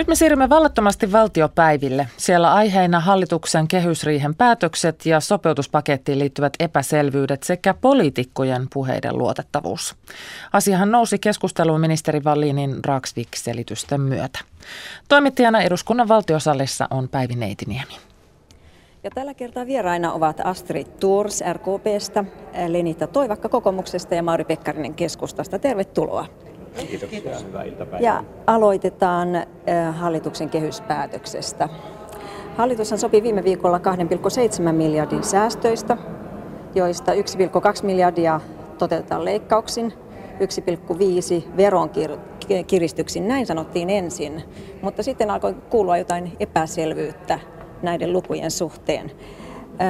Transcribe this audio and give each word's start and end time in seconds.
Nyt 0.00 0.08
me 0.08 0.14
siirrymme 0.14 0.48
vallattomasti 0.48 1.12
valtiopäiville. 1.12 2.08
Siellä 2.16 2.52
aiheina 2.54 3.00
hallituksen 3.00 3.68
kehysriihen 3.68 4.34
päätökset 4.34 5.06
ja 5.06 5.20
sopeutuspakettiin 5.20 6.18
liittyvät 6.18 6.52
epäselvyydet 6.60 7.42
sekä 7.42 7.74
poliitikkojen 7.74 8.66
puheiden 8.72 9.18
luotettavuus. 9.18 9.96
Asiahan 10.52 10.90
nousi 10.90 11.18
keskusteluun 11.18 11.80
ministeri 11.80 12.20
Wallinin 12.20 12.84
Raksvik-selitysten 12.84 14.00
myötä. 14.00 14.38
Toimittajana 15.08 15.62
eduskunnan 15.62 16.08
valtiosalissa 16.08 16.88
on 16.90 17.08
Päivi 17.08 17.34
Neitiniemi. 17.34 17.94
Ja 19.04 19.10
tällä 19.10 19.34
kertaa 19.34 19.66
vieraina 19.66 20.12
ovat 20.12 20.40
Astrid 20.44 20.86
Tours 21.00 21.42
RKPstä, 21.52 22.24
Lenita 22.68 23.06
Toivakka 23.06 23.48
kokoomuksesta 23.48 24.14
ja 24.14 24.22
Mauri 24.22 24.44
Pekkarinen 24.44 24.94
keskustasta. 24.94 25.58
Tervetuloa. 25.58 26.26
Kiitoksia, 26.88 27.38
hyvää 27.46 27.62
iltapäivää. 27.62 28.00
Ja 28.00 28.24
aloitetaan 28.46 29.28
hallituksen 29.92 30.50
kehyspäätöksestä. 30.50 31.68
Hallitushan 32.56 32.98
sopi 32.98 33.22
viime 33.22 33.44
viikolla 33.44 33.78
2,7 33.78 34.72
miljardin 34.72 35.24
säästöistä, 35.24 35.96
joista 36.74 37.12
1,2 37.12 37.18
miljardia 37.82 38.40
toteutetaan 38.78 39.24
leikkauksin, 39.24 39.92
1,5 41.42 41.56
veronkiristyksin, 41.56 43.28
näin 43.28 43.46
sanottiin 43.46 43.90
ensin, 43.90 44.42
mutta 44.82 45.02
sitten 45.02 45.30
alkoi 45.30 45.54
kuulua 45.70 45.96
jotain 45.96 46.32
epäselvyyttä 46.40 47.38
näiden 47.82 48.12
lukujen 48.12 48.50
suhteen. 48.50 49.12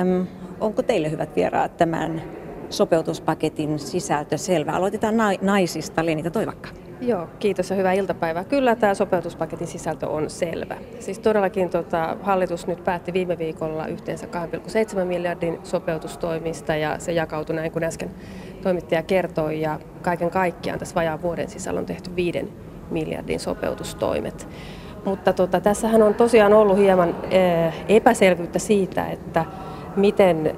Öm, 0.00 0.26
onko 0.60 0.82
teille 0.82 1.10
hyvät 1.10 1.36
vieraat 1.36 1.76
tämän 1.76 2.22
sopeutuspaketin 2.70 3.78
sisältö 3.78 4.38
selvä? 4.38 4.72
Aloitetaan 4.72 5.14
naisista. 5.42 6.06
Lenita 6.06 6.30
Toivakka. 6.30 6.68
Joo, 7.00 7.28
kiitos 7.38 7.70
ja 7.70 7.76
hyvää 7.76 7.92
iltapäivää. 7.92 8.44
Kyllä 8.44 8.76
tämä 8.76 8.94
sopeutuspaketin 8.94 9.66
sisältö 9.66 10.08
on 10.08 10.30
selvä. 10.30 10.76
Siis 10.98 11.18
todellakin 11.18 11.70
tota, 11.70 12.16
hallitus 12.22 12.66
nyt 12.66 12.84
päätti 12.84 13.12
viime 13.12 13.38
viikolla 13.38 13.86
yhteensä 13.86 14.26
2,7 14.98 15.04
miljardin 15.04 15.58
sopeutustoimista 15.62 16.76
ja 16.76 16.98
se 16.98 17.12
jakautui 17.12 17.56
näin 17.56 17.72
kuin 17.72 17.84
äsken 17.84 18.10
toimittaja 18.62 19.02
kertoi 19.02 19.60
ja 19.60 19.80
kaiken 20.02 20.30
kaikkiaan 20.30 20.78
tässä 20.78 20.94
vajaan 20.94 21.22
vuoden 21.22 21.48
sisällä 21.48 21.80
on 21.80 21.86
tehty 21.86 22.16
5 22.16 22.52
miljardin 22.90 23.40
sopeutustoimet. 23.40 24.48
Mutta 25.04 25.32
tota, 25.32 25.60
tässähän 25.60 26.02
on 26.02 26.14
tosiaan 26.14 26.52
ollut 26.52 26.78
hieman 26.78 27.14
ää, 27.32 27.72
epäselvyyttä 27.88 28.58
siitä, 28.58 29.06
että 29.06 29.44
miten, 29.96 30.56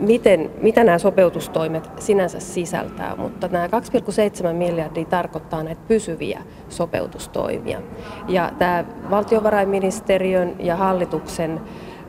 miten, 0.00 0.50
mitä 0.62 0.84
nämä 0.84 0.98
sopeutustoimet 0.98 1.90
sinänsä 1.98 2.40
sisältää, 2.40 3.16
mutta 3.16 3.48
nämä 3.48 3.66
2,7 3.66 4.52
miljardia 4.52 5.04
tarkoittaa 5.04 5.62
näitä 5.62 5.80
pysyviä 5.88 6.42
sopeutustoimia. 6.68 7.80
Ja 8.28 8.50
tämä 8.58 8.84
valtiovarainministeriön 9.10 10.54
ja 10.58 10.76
hallituksen 10.76 11.60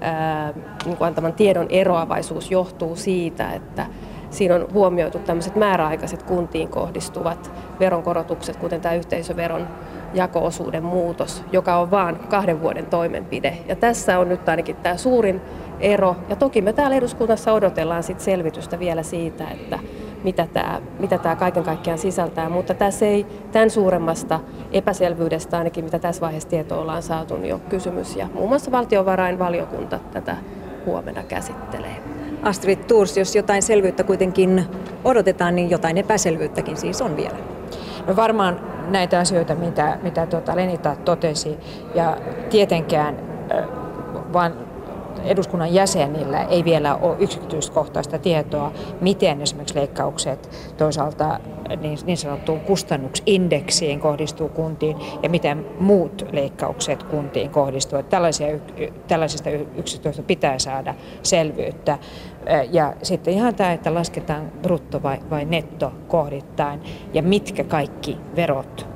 ää, 0.02 0.54
niin 0.86 0.98
kuin 0.98 1.08
antaman 1.08 1.34
tiedon 1.34 1.68
eroavaisuus 1.70 2.52
johtuu 2.52 2.96
siitä, 2.96 3.52
että 3.52 3.86
siinä 4.30 4.56
on 4.56 4.68
huomioitu 4.74 5.20
tämmöiset 5.20 5.56
määräaikaiset 5.56 6.24
kuntiin 6.24 6.70
kohdistuvat 6.70 7.52
veronkorotukset, 7.80 8.56
kuten 8.56 8.82
tämä 8.82 8.96
yhteisöveron 8.96 9.68
jako-osuuden 10.14 10.84
muutos, 10.84 11.44
joka 11.52 11.78
on 11.78 11.92
vain 11.92 12.16
kahden 12.20 12.62
vuoden 12.62 12.86
toimenpide. 12.86 13.58
Ja 13.68 13.76
tässä 13.76 14.20
on 14.20 14.30
nyt 14.30 14.50
ainakin 14.50 14.76
tämä 14.76 14.98
suurin 14.98 15.42
ero. 15.80 16.16
Ja 16.30 16.36
toki 16.36 16.62
me 16.62 16.74
täällä 16.74 16.96
eduskunnassa 16.96 17.54
odotellaan 17.54 18.04
sit 18.04 18.20
selvitystä 18.20 18.80
vielä 18.80 19.04
siitä, 19.04 19.48
että 19.50 19.80
mitä 20.24 20.48
tämä, 20.54 20.82
mitä 21.00 21.18
tämä 21.18 21.36
kaiken 21.36 21.64
kaikkiaan 21.64 22.00
sisältää, 22.00 22.50
mutta 22.50 22.74
tässä 22.74 23.06
ei 23.06 23.26
tämän 23.52 23.70
suuremmasta 23.70 24.40
epäselvyydestä 24.72 25.58
ainakin, 25.58 25.86
mitä 25.86 26.00
tässä 26.00 26.22
vaiheessa 26.22 26.50
tietoa 26.50 26.82
ollaan 26.82 27.04
saatu, 27.04 27.38
niin 27.38 27.54
on 27.54 27.62
kysymys. 27.62 28.16
Ja 28.16 28.28
muun 28.34 28.50
muassa 28.50 28.72
valtiovarainvaliokunta 28.72 30.00
tätä 30.14 30.38
huomenna 30.86 31.24
käsittelee. 31.24 31.96
Astrid 32.44 32.80
Tours, 32.80 33.18
jos 33.18 33.36
jotain 33.36 33.62
selvyyttä 33.62 34.04
kuitenkin 34.04 34.66
odotetaan, 35.04 35.56
niin 35.56 35.70
jotain 35.70 35.98
epäselvyyttäkin 35.98 36.78
siis 36.78 37.02
on 37.02 37.18
vielä. 37.18 37.38
No 38.08 38.16
varmaan 38.16 38.77
näitä 38.88 39.20
asioita, 39.20 39.56
mitä, 39.56 39.98
mitä 40.02 40.26
tuota 40.26 40.56
Lenita 40.56 40.96
totesi, 40.96 41.58
ja 41.96 42.18
tietenkään 42.50 43.16
vaan 44.34 44.67
eduskunnan 45.24 45.74
jäsenillä 45.74 46.44
ei 46.44 46.64
vielä 46.64 46.96
ole 46.96 47.16
yksityiskohtaista 47.20 48.18
tietoa, 48.18 48.72
miten 49.02 49.42
esimerkiksi 49.42 49.76
leikkaukset 49.76 50.50
toisaalta 50.78 51.40
niin, 51.82 52.00
niin 52.06 52.18
sanottuun 52.18 52.60
kustannusindeksiin 52.60 54.00
kohdistuu 54.00 54.50
kuntiin 54.50 54.98
ja 55.24 55.30
miten 55.30 55.66
muut 55.80 56.26
leikkaukset 56.32 57.04
kuntiin 57.04 57.50
kohdistuvat. 57.50 58.10
Tällaisia, 58.10 58.48
tällaisista 59.08 59.50
yksityiskohdista 59.50 60.24
pitää 60.24 60.60
saada 60.60 60.94
selvyyttä. 61.24 61.98
Ja 62.72 62.94
sitten 63.04 63.34
ihan 63.34 63.56
tämä, 63.56 63.74
että 63.74 63.94
lasketaan 63.94 64.52
brutto 64.62 65.04
vai, 65.04 65.18
vai 65.30 65.46
netto 65.46 65.92
kohdittain 66.08 66.82
ja 67.14 67.24
mitkä 67.24 67.64
kaikki 67.64 68.18
verot 68.36 68.88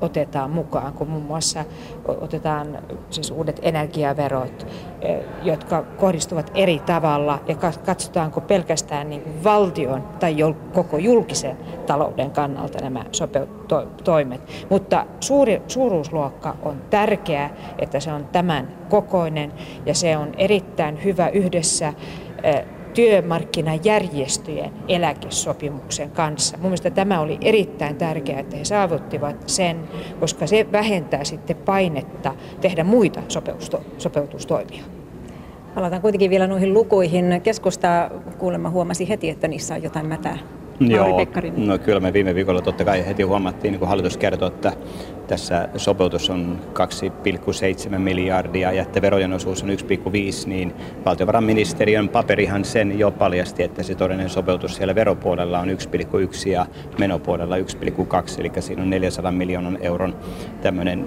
otetaan 0.00 0.50
mukaan, 0.50 0.92
kun 0.92 1.08
muun 1.08 1.24
muassa 1.24 1.64
otetaan 2.08 2.78
siis 3.10 3.30
uudet 3.30 3.60
energiaverot, 3.62 4.66
e, 5.00 5.18
jotka 5.42 5.82
kohdistuvat 5.82 6.50
eri 6.54 6.78
tavalla 6.78 7.38
ja 7.48 7.54
katsotaanko 7.84 8.40
pelkästään 8.40 9.10
niin 9.10 9.44
valtion 9.44 10.02
tai 10.20 10.36
koko 10.72 10.98
julkisen 10.98 11.56
talouden 11.86 12.30
kannalta 12.30 12.78
nämä 12.78 13.04
sopeutoimet. 13.12 14.66
Mutta 14.70 15.06
suuri, 15.20 15.62
suuruusluokka 15.68 16.56
on 16.62 16.82
tärkeä, 16.90 17.50
että 17.78 18.00
se 18.00 18.12
on 18.12 18.26
tämän 18.32 18.68
kokoinen 18.88 19.52
ja 19.86 19.94
se 19.94 20.16
on 20.16 20.32
erittäin 20.38 21.04
hyvä 21.04 21.28
yhdessä 21.28 21.92
e, 22.42 22.64
työmarkkinajärjestöjen 22.94 24.70
eläkesopimuksen 24.88 26.10
kanssa. 26.10 26.56
Mun 26.56 26.66
mielestä 26.66 26.90
tämä 26.90 27.20
oli 27.20 27.38
erittäin 27.40 27.96
tärkeää, 27.96 28.40
että 28.40 28.56
he 28.56 28.64
saavuttivat 28.64 29.36
sen, 29.48 29.80
koska 30.20 30.46
se 30.46 30.66
vähentää 30.72 31.24
sitten 31.24 31.56
painetta 31.56 32.34
tehdä 32.60 32.84
muita 32.84 33.22
sopeutustoimia. 33.98 34.82
Palataan 35.74 36.02
kuitenkin 36.02 36.30
vielä 36.30 36.46
noihin 36.46 36.74
lukuihin. 36.74 37.40
Keskusta 37.42 38.10
kuulemma 38.38 38.70
huomasi 38.70 39.08
heti, 39.08 39.30
että 39.30 39.48
niissä 39.48 39.74
on 39.74 39.82
jotain 39.82 40.06
mätää. 40.06 40.38
Joo, 40.80 41.26
no 41.56 41.78
kyllä 41.78 42.00
me 42.00 42.12
viime 42.12 42.34
viikolla 42.34 42.60
totta 42.60 42.84
kai 42.84 43.06
heti 43.06 43.22
huomattiin, 43.22 43.72
niin 43.72 43.78
kuin 43.78 43.88
hallitus 43.88 44.16
kertoi, 44.16 44.48
että 44.48 44.72
tässä 45.26 45.68
sopeutus 45.76 46.30
on 46.30 46.58
2,7 47.90 47.98
miljardia 47.98 48.72
ja 48.72 48.82
että 48.82 49.02
verojen 49.02 49.32
osuus 49.32 49.62
on 49.62 49.68
1,5, 49.68 49.76
niin 50.46 50.72
valtiovarainministeriön 51.04 52.08
paperihan 52.08 52.64
sen 52.64 52.98
jo 52.98 53.10
paljasti, 53.10 53.62
että 53.62 53.82
se 53.82 53.94
todellinen 53.94 54.30
sopeutus 54.30 54.76
siellä 54.76 54.94
veropuolella 54.94 55.58
on 55.58 55.68
1,1 55.68 56.48
ja 56.48 56.66
menopuolella 56.98 57.56
1,2, 57.56 57.62
eli 58.38 58.52
siinä 58.60 58.82
on 58.82 58.90
400 58.90 59.32
miljoonan 59.32 59.78
euron 59.80 60.16
tämmöinen 60.62 61.06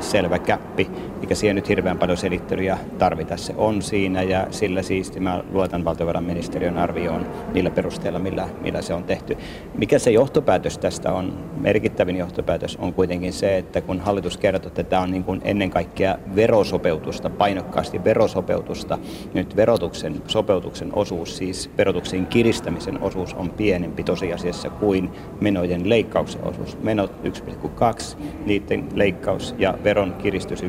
selvä 0.00 0.38
käppi, 0.38 0.90
eikä 1.20 1.34
siihen 1.34 1.56
nyt 1.56 1.68
hirveän 1.68 1.98
paljon 1.98 2.18
selittelyjä 2.18 2.78
tarvita. 2.98 3.36
Se 3.36 3.54
on 3.56 3.82
siinä 3.82 4.22
ja 4.22 4.46
sillä 4.50 4.82
siisti 4.82 5.20
mä 5.20 5.42
luotan 5.52 5.84
valtiovarainministeriön 5.84 6.78
arvioon 6.78 7.26
niillä 7.52 7.70
perusteilla, 7.70 8.18
millä, 8.18 8.48
millä 8.60 8.82
se 8.82 8.94
on 8.94 9.04
tehty. 9.04 9.36
Mikä 9.74 9.98
se 9.98 10.10
johtopäätös 10.10 10.78
tästä 10.78 11.12
on? 11.12 11.38
Merkittävin 11.56 12.16
johtopäätös 12.16 12.76
on 12.76 12.94
kuitenkin 12.94 13.32
se, 13.32 13.56
että 13.58 13.80
kun 13.80 14.00
hallitus 14.00 14.36
kertoo, 14.36 14.68
että 14.68 14.84
tämä 14.84 15.02
on 15.02 15.10
niin 15.10 15.24
kuin 15.24 15.40
ennen 15.44 15.70
kaikkea 15.70 16.18
verosopeutusta, 16.36 17.30
painokkaasti 17.30 18.04
verosopeutusta, 18.04 18.98
nyt 19.34 19.56
verotuksen 19.56 20.22
sopeutuksen 20.26 20.90
osuus, 20.94 21.36
siis 21.36 21.70
verotuksen 21.78 22.26
kiristämisen 22.26 23.02
osuus 23.02 23.34
on 23.34 23.50
pienempi 23.50 24.02
tosiasiassa 24.02 24.70
kuin 24.70 25.10
menojen 25.40 25.88
leikkauksen 25.88 26.44
osuus. 26.44 26.78
Menot 26.82 27.12
1,2, 27.24 28.16
niiden 28.46 28.88
leikkaus 28.94 29.54
ja 29.58 29.78
veron 29.90 30.14
kiristys 30.22 30.62
1,1 30.62 30.68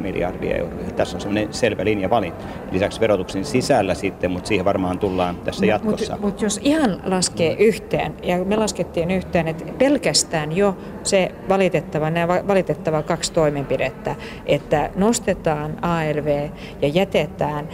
miljardia 0.00 0.56
euroa. 0.56 0.80
Tässä 0.96 1.16
on 1.16 1.20
semmoinen 1.20 1.54
selvä 1.54 1.84
linja 1.84 2.10
valinta. 2.10 2.44
Lisäksi 2.72 3.00
verotuksen 3.00 3.44
sisällä 3.44 3.94
sitten, 3.94 4.30
mutta 4.30 4.48
siihen 4.48 4.64
varmaan 4.64 4.98
tullaan 4.98 5.36
tässä 5.36 5.66
jatkossa. 5.66 6.12
Mutta 6.12 6.26
mut 6.26 6.42
jos 6.42 6.60
ihan 6.62 7.00
laskee 7.04 7.56
yhteen, 7.58 8.14
ja 8.22 8.44
me 8.44 8.56
laskettiin 8.56 9.10
yhteen, 9.10 9.48
että 9.48 9.64
pelkästään 9.78 10.56
jo 10.56 10.76
se 11.02 11.32
valitettava, 11.48 12.10
nämä 12.10 12.46
valitettava 12.48 13.02
kaksi 13.02 13.32
toimenpidettä, 13.32 14.14
että 14.46 14.90
nostetaan 14.96 15.84
ALV 15.84 16.48
ja 16.82 16.88
jätetään 16.88 17.68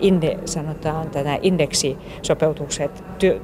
inde, 0.00 0.38
sanotaan 0.44 1.10
tätä 1.10 1.38
indeksisopeutukset 1.42 3.04
työ, 3.18 3.40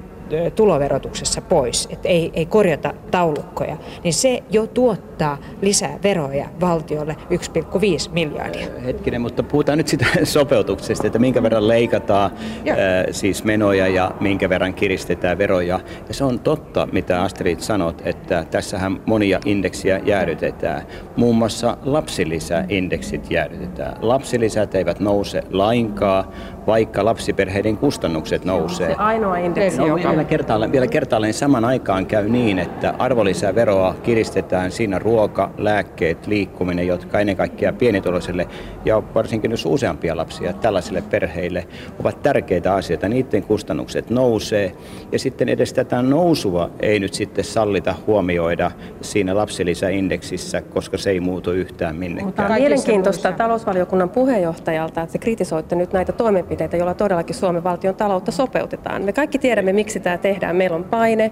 tuloverotuksessa 0.57 1.41
pois, 1.41 1.89
että 1.91 2.09
ei, 2.09 2.31
ei 2.35 2.47
korjata 2.47 2.95
taulukkoja, 3.11 3.77
niin 4.05 4.15
se 4.15 4.43
jo 4.51 4.67
tuottaa 4.67 5.39
lisää 5.63 5.99
veroja 6.03 6.49
valtiolle 6.61 7.17
1,5 7.31 8.13
miljardia. 8.13 8.67
Hetkinen, 8.85 9.21
mutta 9.21 9.43
puhutaan 9.43 9.79
nyt 9.79 9.89
sitä 9.89 10.07
sopeutuksesta, 10.25 11.07
että 11.07 11.19
minkä 11.19 11.43
verran 11.43 11.69
leikataan 11.69 12.31
ää, 12.69 12.77
siis 13.11 13.45
menoja 13.45 13.89
ja 13.89 14.11
minkä 14.21 14.49
verran 14.49 14.75
kiristetään 14.75 15.39
veroja. 15.39 15.81
Ja 16.09 16.15
se 16.15 16.25
on 16.25 16.41
totta, 16.41 16.89
mitä 16.93 17.23
Astrid 17.23 17.61
sanot, 17.61 18.03
että 18.05 18.45
tässähän 18.51 19.01
monia 19.07 19.41
indeksiä 19.45 20.01
jäädytetään. 20.05 20.83
Muun 21.17 21.37
muassa 21.37 21.77
lapsilisäindeksit 21.83 23.31
jäädytetään. 23.31 23.97
Lapsilisät 24.01 24.75
eivät 24.75 25.01
nouse 25.01 25.43
lainkaan, 25.51 26.25
vaikka 26.67 27.05
lapsiperheiden 27.05 27.77
kustannukset 27.77 28.45
nousee. 28.45 28.89
Se 28.89 28.95
ainoa 28.95 29.37
indeksi, 29.37 29.83
joka... 29.83 30.18
Vielä 30.19 30.29
kertaalleen, 30.29 30.73
vielä 30.73 30.87
kertaalleen 30.87 31.35
saman 31.35 31.65
aikaan 31.65 32.07
käy 32.07 32.29
niin, 32.29 32.59
että 32.59 32.95
arvonlisäveroa 32.99 33.95
kiristetään 34.03 34.71
siinä 34.71 34.99
ruoka, 34.99 35.51
lääkkeet, 35.59 36.27
liikkuminen, 36.27 36.87
jotka 36.87 37.21
ennen 37.21 37.37
kaikkea 37.37 37.73
pienituloisille 37.73 38.49
ja 38.85 39.03
varsinkin 39.15 39.51
jos 39.51 39.67
useampia 39.67 40.17
lapsia 40.17 40.53
tällaisille 40.53 41.03
perheille 41.03 41.67
ovat 42.01 42.23
tärkeitä 42.23 42.75
asioita. 42.75 43.09
Niiden 43.09 43.43
kustannukset 43.43 44.11
nousee 44.11 44.73
ja 45.13 45.19
sitten 45.19 45.49
edes 45.49 45.73
tätä 45.73 46.03
nousua 46.03 46.71
ei 46.81 47.01
nyt 47.01 47.15
sitten 47.15 47.45
sallita 47.45 47.95
huomioida 48.07 48.71
siinä 49.01 49.37
lapsilisäindeksissä, 49.37 50.61
koska 50.61 50.99
se 50.99 51.11
ei 51.11 51.21
muutu 51.21 51.53
yhtään 51.53 51.97
minnekään. 51.97 52.27
Mutta 52.27 52.47
on 52.47 52.53
mielenkiintoista 52.53 53.33
talousvaliokunnan 53.33 54.11
puheenjohtajalta, 54.11 55.03
että 55.03 55.13
se 55.13 55.19
kritisoitte 55.19 55.77
nyt 55.77 55.93
näitä 55.93 56.13
toimenpiteitä, 56.13 56.77
joilla 56.77 56.95
todellakin 56.95 57.37
Suomen 57.37 57.65
valtion 57.65 57.95
taloutta 57.95 58.33
sopeutetaan. 58.33 59.03
Me 59.03 59.13
kaikki 59.13 59.39
tiedämme, 59.39 59.73
miksi 59.73 60.01
tämä 60.09 60.19
tehdään. 60.19 60.57
Meillä 60.57 60.77
on 60.77 60.85
paine, 60.85 61.31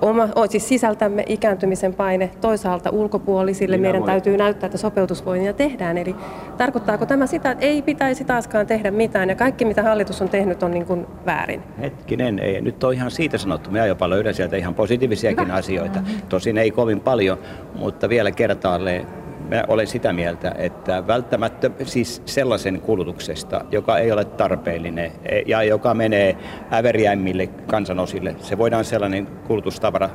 oma, 0.00 0.28
siis 0.50 0.68
sisältämme 0.68 1.24
ikääntymisen 1.26 1.94
paine, 1.94 2.30
toisaalta 2.40 2.90
ulkopuolisille 2.90 3.76
Minä 3.76 3.82
meidän 3.82 4.00
voin. 4.00 4.10
täytyy 4.10 4.36
näyttää, 4.36 4.66
että 4.66 4.78
sopeutusvoimia 4.78 5.52
tehdään. 5.52 5.98
Eli 5.98 6.14
tarkoittaako 6.58 7.06
tämä 7.06 7.26
sitä, 7.26 7.50
että 7.50 7.64
ei 7.64 7.82
pitäisi 7.82 8.24
taaskaan 8.24 8.66
tehdä 8.66 8.90
mitään 8.90 9.28
ja 9.28 9.34
kaikki 9.34 9.64
mitä 9.64 9.82
hallitus 9.82 10.22
on 10.22 10.28
tehnyt 10.28 10.62
on 10.62 10.70
niin 10.70 10.86
kuin 10.86 11.06
väärin? 11.26 11.62
Hetkinen, 11.80 12.38
ei. 12.38 12.60
Nyt 12.60 12.84
on 12.84 12.94
ihan 12.94 13.10
siitä 13.10 13.38
sanottu. 13.38 13.70
Me 13.70 13.86
jopa 13.86 14.10
löydän 14.10 14.34
sieltä 14.34 14.56
ihan 14.56 14.74
positiivisiakin 14.74 15.46
Hyvä. 15.46 15.54
asioita. 15.54 16.02
Tosin 16.28 16.58
ei 16.58 16.70
kovin 16.70 17.00
paljon, 17.00 17.38
mutta 17.74 18.08
vielä 18.08 18.30
kertaalleen 18.30 19.06
Mä 19.52 19.64
olen 19.68 19.86
sitä 19.86 20.12
mieltä, 20.12 20.54
että 20.58 21.06
välttämättä 21.06 21.70
siis 21.84 22.22
sellaisen 22.26 22.80
kulutuksesta, 22.80 23.64
joka 23.70 23.98
ei 23.98 24.12
ole 24.12 24.24
tarpeellinen 24.24 25.12
e, 25.24 25.42
ja 25.46 25.62
joka 25.62 25.94
menee 25.94 26.36
äveriäimmille 26.72 27.46
kansanosille, 27.46 28.36
se 28.40 28.58
voidaan 28.58 28.84
sellainen 28.84 29.26
kulutustavara 29.26 30.10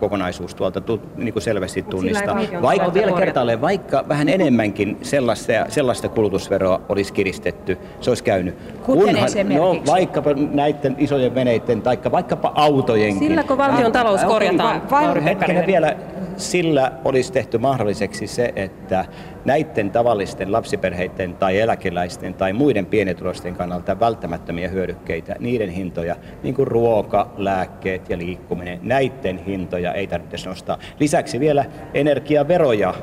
kokonaisuus 0.00 0.54
tuolta 0.54 0.80
tu, 0.80 1.00
niin 1.16 1.32
kuin 1.32 1.42
selvästi 1.42 1.82
tunnistaa. 1.82 2.36
Vaikka 2.62 2.94
vielä 2.94 3.12
kertaalleen, 3.12 3.60
vaikka 3.60 4.04
vähän 4.08 4.28
enemmänkin 4.28 4.98
sellaista, 5.02 5.52
sellaista 5.68 6.08
kulutusveroa 6.08 6.80
olisi 6.88 7.12
kiristetty, 7.12 7.78
se 8.00 8.10
olisi 8.10 8.24
käynyt. 8.24 8.54
Kunhan, 8.82 9.28
no, 9.56 9.76
vaikkapa 9.86 10.30
näiden 10.34 10.94
isojen 10.98 11.34
veneiden 11.34 11.82
tai 11.82 11.98
vaikkapa 12.12 12.52
autojenkin. 12.54 13.28
Silläkö 13.28 13.58
valtion 13.58 13.92
talous 13.92 14.24
korjataan? 14.24 14.82
Hetkinen 15.24 15.66
vielä, 15.66 15.96
sillä 16.36 16.92
olisi 17.04 17.32
tehty 17.32 17.58
mahdolliseksi 17.58 18.26
se, 18.26 18.52
että 18.56 19.04
näiden 19.44 19.90
tavallisten 19.90 20.52
lapsiperheiden 20.52 21.34
tai 21.34 21.60
eläkeläisten 21.60 22.34
tai 22.34 22.52
muiden 22.52 22.86
pienituloisten 22.86 23.54
kannalta 23.54 24.00
välttämättömiä 24.00 24.68
hyödykkeitä, 24.68 25.36
niiden 25.38 25.70
hintoja, 25.70 26.16
niin 26.42 26.54
kuin 26.54 26.68
ruoka, 26.68 27.30
lääkkeet 27.36 28.10
ja 28.10 28.18
liikkuminen, 28.18 28.78
näiden 28.82 29.38
hintoja 29.38 29.92
ei 29.92 30.06
tarvitse 30.06 30.48
nostaa. 30.48 30.78
Lisäksi 31.00 31.40
vielä 31.40 31.64
energiaveroja 31.94 32.94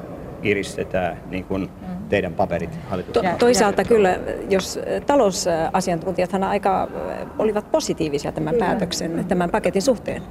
kiristetään, 0.42 1.18
niin 1.30 1.44
kuin 1.44 1.70
teidän 2.10 2.34
paperit 2.34 2.80
To, 3.14 3.22
toisaalta 3.40 3.84
kyllä, 3.84 4.20
jos 4.50 4.80
talousasiantuntijathan 5.06 6.44
aika 6.44 6.88
olivat 7.40 7.72
positiivisia 7.72 8.32
tämän 8.32 8.56
päätöksen, 8.60 9.26
tämän 9.28 9.50
paketin 9.50 9.82
suhteen. 9.82 10.22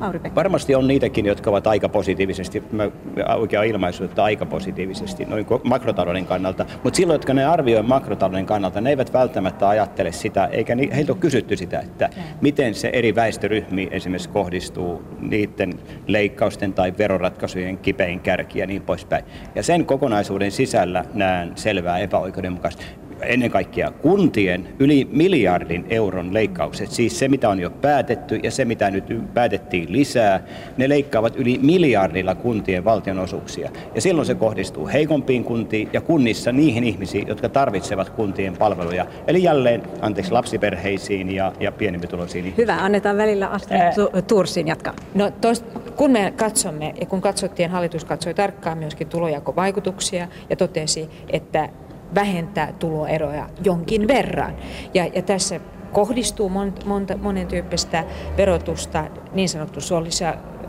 Mauri 0.00 0.20
Varmasti 0.34 0.74
on 0.74 0.86
niitäkin, 0.86 1.26
jotka 1.26 1.50
ovat 1.50 1.66
aika 1.66 1.88
positiivisesti, 1.88 2.62
mä 2.72 2.90
oikein 3.36 3.64
ilmaisu, 3.64 4.04
että 4.04 4.24
aika 4.24 4.46
positiivisesti 4.46 5.24
noin 5.24 5.46
makrotalouden 5.64 6.26
kannalta, 6.26 6.66
mutta 6.84 6.96
silloin, 6.96 7.14
jotka 7.14 7.34
ne 7.34 7.44
arvioivat 7.44 7.88
makrotalouden 7.88 8.46
kannalta, 8.46 8.80
ne 8.80 8.90
eivät 8.90 9.12
välttämättä 9.12 9.68
ajattele 9.68 10.12
sitä, 10.12 10.46
eikä 10.46 10.76
heiltä 10.94 11.12
ole 11.12 11.18
kysytty 11.20 11.56
sitä, 11.56 11.78
että 11.78 12.10
miten 12.40 12.74
se 12.74 12.90
eri 12.92 13.14
väestöryhmi 13.14 13.88
esimerkiksi 13.90 14.28
kohdistuu 14.28 15.02
niiden 15.20 15.72
leikkausten 16.06 16.72
tai 16.72 16.92
veroratkaisujen 16.98 17.78
kipein 17.78 18.20
kärkiä 18.20 18.62
ja 18.62 18.66
niin 18.66 18.82
poispäin. 18.82 19.24
Ja 19.54 19.62
sen 19.62 19.86
kokonaisuuden 19.86 20.50
sisällä 20.50 21.04
näen 21.16 21.52
selvää 21.56 21.98
epäoikeudenmukaista 21.98 22.82
ennen 23.22 23.50
kaikkea 23.50 23.90
kuntien 23.90 24.68
yli 24.78 25.08
miljardin 25.12 25.86
euron 25.88 26.34
leikkaukset, 26.34 26.90
siis 26.90 27.18
se 27.18 27.28
mitä 27.28 27.48
on 27.48 27.60
jo 27.60 27.70
päätetty 27.70 28.40
ja 28.42 28.50
se 28.50 28.64
mitä 28.64 28.90
nyt 28.90 29.04
päätettiin 29.34 29.92
lisää, 29.92 30.40
ne 30.76 30.88
leikkaavat 30.88 31.36
yli 31.36 31.58
miljardilla 31.62 32.34
kuntien 32.34 32.84
valtionosuuksia. 32.84 33.70
Ja 33.94 34.00
silloin 34.00 34.26
se 34.26 34.34
kohdistuu 34.34 34.88
heikompiin 34.88 35.44
kuntiin 35.44 35.88
ja 35.92 36.00
kunnissa 36.00 36.52
niihin 36.52 36.84
ihmisiin, 36.84 37.28
jotka 37.28 37.48
tarvitsevat 37.48 38.10
kuntien 38.10 38.56
palveluja. 38.56 39.06
Eli 39.26 39.42
jälleen, 39.42 39.82
anteeksi, 40.00 40.32
lapsiperheisiin 40.32 41.34
ja, 41.34 41.52
ja 41.60 41.72
pienempituloisiin 41.72 42.54
Hyvä, 42.56 42.76
annetaan 42.76 43.16
välillä 43.16 43.48
Astrid 43.48 43.80
Tursin 44.26 44.68
jatkaa. 44.68 44.94
No 45.14 45.30
toist, 45.40 45.64
kun 45.96 46.10
me 46.10 46.32
katsomme 46.36 46.94
ja 47.00 47.06
kun 47.06 47.20
katsottiin, 47.20 47.70
hallitus 47.70 48.04
katsoi 48.04 48.34
tarkkaan 48.34 48.78
myöskin 48.78 49.08
tulojakovaikutuksia 49.08 50.28
ja 50.50 50.56
totesi, 50.56 51.08
että 51.30 51.68
vähentää 52.14 52.72
tuloeroja 52.78 53.48
jonkin 53.64 54.08
verran. 54.08 54.56
Ja, 54.94 55.06
ja 55.14 55.22
tässä 55.22 55.60
kohdistuu 55.92 56.48
monta, 56.48 56.86
monta, 56.86 57.16
monen 57.16 57.46
tyyppistä 57.46 58.04
verotusta, 58.36 59.04
niin 59.32 59.48
sanottu 59.48 59.80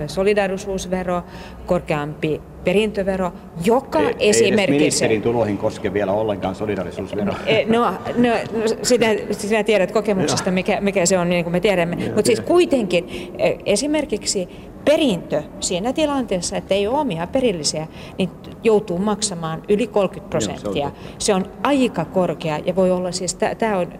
solidaarisuusvero, 0.07 1.23
korkeampi 1.65 2.41
perintövero, 2.63 3.31
joka 3.65 3.99
ei, 3.99 4.15
esimerkiksi... 4.19 4.73
Ei 4.73 4.79
ministerin 4.79 5.21
tuloihin 5.21 5.57
koske 5.57 5.93
vielä 5.93 6.11
ollenkaan 6.11 6.55
solidarisuusvero. 6.55 7.33
E, 7.45 7.65
no, 7.65 7.91
no, 8.17 8.29
no 8.53 8.63
sitä, 8.81 9.05
sinä 9.31 9.63
tiedät 9.63 9.91
kokemuksesta, 9.91 10.51
mikä, 10.51 10.81
mikä 10.81 11.05
se 11.05 11.17
on, 11.17 11.29
niin 11.29 11.43
kuin 11.43 11.51
me 11.51 11.59
tiedämme. 11.59 11.95
Mutta 11.95 12.25
siis 12.25 12.39
kuitenkin 12.39 13.31
e, 13.37 13.53
esimerkiksi 13.65 14.49
perintö 14.87 15.43
siinä 15.59 15.93
tilanteessa, 15.93 16.57
että 16.57 16.73
ei 16.73 16.87
ole 16.87 16.99
omia 16.99 17.27
perillisiä, 17.27 17.87
niin 18.17 18.29
joutuu 18.63 18.97
maksamaan 18.97 19.63
yli 19.69 19.87
30 19.87 20.29
prosenttia. 20.29 20.85
Joo, 20.85 20.91
se, 21.17 21.33
on 21.33 21.41
se 21.43 21.47
on 21.47 21.53
aika 21.63 22.05
korkea 22.05 22.57
ja 22.57 22.75
voi 22.75 22.91
olla 22.91 23.11
siis, 23.11 23.35
tämä 23.35 23.77
on, 23.77 23.93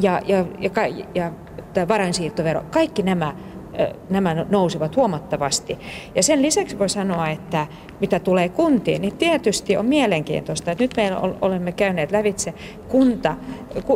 ja, 0.00 0.20
ja, 0.26 0.44
ja, 0.60 0.70
ja 1.14 1.32
tämä 1.74 1.88
varainsiirtovero, 1.88 2.62
kaikki 2.70 3.02
nämä 3.02 3.34
nämä 4.10 4.46
nousevat 4.50 4.96
huomattavasti. 4.96 5.78
Ja 6.14 6.22
sen 6.22 6.42
lisäksi 6.42 6.78
voi 6.78 6.88
sanoa, 6.88 7.28
että 7.28 7.66
mitä 8.00 8.18
tulee 8.20 8.48
kuntiin, 8.48 9.02
niin 9.02 9.16
tietysti 9.16 9.76
on 9.76 9.86
mielenkiintoista, 9.86 10.70
että 10.70 10.84
nyt 10.84 10.94
meillä 10.96 11.20
olemme 11.40 11.72
käyneet 11.72 12.12
lävitse 12.12 12.54
kunta, 12.88 13.34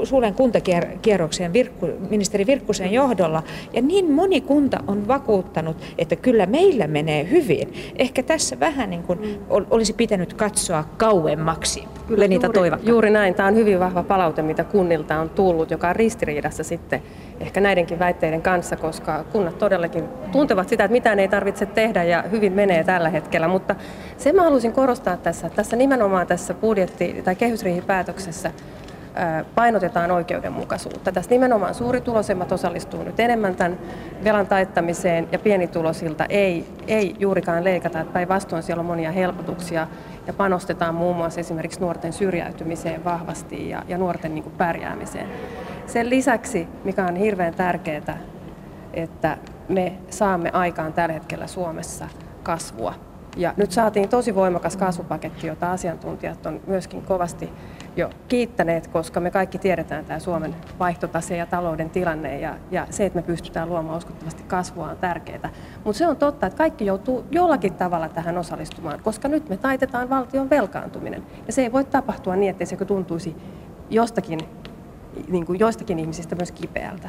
suuren 0.04 0.34
kuntakierroksen 0.34 1.52
Virkku, 1.52 1.88
ministeri 2.10 2.46
Virkkusen 2.46 2.92
johdolla, 2.92 3.42
ja 3.72 3.82
niin 3.82 4.12
moni 4.12 4.40
kunta 4.40 4.78
on 4.86 5.08
vakuuttanut, 5.08 5.76
että 5.98 6.16
kyllä 6.16 6.46
meillä 6.46 6.86
menee 6.86 7.30
hyvin. 7.30 7.72
Ehkä 7.96 8.22
tässä 8.22 8.60
vähän 8.60 8.90
niin 8.90 9.02
kuin 9.02 9.40
olisi 9.70 9.92
pitänyt 9.92 10.34
katsoa 10.34 10.84
kauemmaksi. 10.96 11.84
Kyllä 12.08 12.28
niitä 12.28 12.48
juuri, 12.54 12.70
juuri 12.82 13.10
näin. 13.10 13.34
Tämä 13.34 13.48
on 13.48 13.54
hyvin 13.54 13.80
vahva 13.80 14.02
palaute, 14.02 14.42
mitä 14.42 14.64
kunnilta 14.64 15.20
on 15.20 15.30
tullut, 15.30 15.70
joka 15.70 15.88
on 15.88 15.96
ristiriidassa 15.96 16.64
sitten 16.64 17.02
ehkä 17.40 17.60
näidenkin 17.60 17.98
väitteiden 17.98 18.42
kanssa, 18.42 18.76
koska 18.76 19.24
kunnat 19.32 19.58
todellakin 19.58 20.04
tuntevat 20.32 20.68
sitä, 20.68 20.84
että 20.84 20.92
mitään 20.92 21.18
ei 21.18 21.28
tarvitse 21.28 21.66
tehdä 21.66 22.02
ja 22.04 22.22
hyvin 22.30 22.52
menee 22.52 22.84
tällä 22.84 23.08
hetkellä. 23.08 23.48
Mutta 23.48 23.74
se 24.16 24.32
mä 24.32 24.42
haluaisin 24.42 24.72
korostaa 24.72 25.16
tässä, 25.16 25.46
että 25.46 25.56
tässä 25.56 25.76
nimenomaan 25.76 26.26
tässä 26.26 26.54
budjetti- 26.54 27.22
tai 27.24 27.36
kehysriihipäätöksessä 27.36 28.52
painotetaan 29.54 30.10
oikeudenmukaisuutta. 30.10 31.12
Tässä 31.12 31.30
nimenomaan 31.30 31.74
suurituloisemmat 31.74 32.52
osallistuu 32.52 33.02
nyt 33.02 33.20
enemmän 33.20 33.56
tämän 33.56 33.78
velan 34.24 34.46
taittamiseen 34.46 35.28
ja 35.32 35.38
pienitulosilta 35.38 36.24
ei, 36.28 36.66
ei 36.86 37.16
juurikaan 37.18 37.64
leikata. 37.64 38.04
Päinvastoin 38.12 38.62
siellä 38.62 38.80
on 38.80 38.86
monia 38.86 39.12
helpotuksia 39.12 39.86
ja 40.26 40.32
panostetaan 40.32 40.94
muun 40.94 41.16
muassa 41.16 41.40
esimerkiksi 41.40 41.80
nuorten 41.80 42.12
syrjäytymiseen 42.12 43.04
vahvasti 43.04 43.68
ja, 43.68 43.82
ja 43.88 43.98
nuorten 43.98 44.34
niin 44.34 44.52
pärjäämiseen. 44.58 45.28
Sen 45.86 46.10
lisäksi, 46.10 46.68
mikä 46.84 47.04
on 47.04 47.16
hirveän 47.16 47.54
tärkeää, 47.54 48.18
että 48.94 49.38
me 49.68 49.92
saamme 50.10 50.50
aikaan 50.52 50.92
tällä 50.92 51.12
hetkellä 51.12 51.46
Suomessa 51.46 52.08
kasvua 52.42 53.05
Ja 53.36 53.54
nyt 53.56 53.72
saatiin 53.72 54.08
tosi 54.08 54.34
voimakas 54.34 54.76
kasvupaketti, 54.76 55.46
jota 55.46 55.72
asiantuntijat 55.72 56.46
on 56.46 56.60
myöskin 56.66 57.02
kovasti 57.02 57.52
jo 57.96 58.10
kiittäneet, 58.28 58.86
koska 58.86 59.20
me 59.20 59.30
kaikki 59.30 59.58
tiedetään 59.58 60.04
tämä 60.04 60.18
Suomen 60.18 60.56
vaihtotase 60.78 61.36
ja 61.36 61.46
talouden 61.46 61.90
tilanne 61.90 62.40
ja, 62.40 62.54
ja 62.70 62.86
se, 62.90 63.06
että 63.06 63.18
me 63.18 63.22
pystytään 63.22 63.68
luomaan 63.68 63.98
uskottavasti 63.98 64.42
kasvua 64.42 64.90
on 64.90 64.96
tärkeää. 64.96 65.50
Mutta 65.84 65.98
se 65.98 66.06
on 66.06 66.16
totta, 66.16 66.46
että 66.46 66.56
kaikki 66.56 66.86
joutuu 66.86 67.24
jollakin 67.30 67.74
tavalla 67.74 68.08
tähän 68.08 68.38
osallistumaan, 68.38 69.00
koska 69.02 69.28
nyt 69.28 69.48
me 69.48 69.56
taitetaan 69.56 70.10
valtion 70.10 70.50
velkaantuminen. 70.50 71.22
Ja 71.46 71.52
se 71.52 71.62
ei 71.62 71.72
voi 71.72 71.84
tapahtua 71.84 72.36
niin, 72.36 72.50
että 72.50 72.64
se 72.64 72.76
tuntuisi 72.76 73.36
jostakin, 73.90 74.40
niin 75.28 75.46
kuin 75.46 75.58
joistakin 75.58 75.98
ihmisistä 75.98 76.34
myös 76.34 76.52
kipeältä. 76.52 77.08